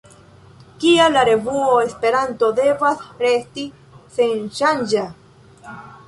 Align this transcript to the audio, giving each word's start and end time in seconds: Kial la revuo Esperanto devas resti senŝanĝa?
Kial 0.83 1.11
la 1.15 1.25
revuo 1.27 1.67
Esperanto 1.81 2.49
devas 2.59 3.03
resti 3.25 3.65
senŝanĝa? 4.15 5.05